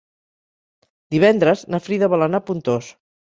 [1.17, 2.91] Divendres na Frida vol anar a Pontós.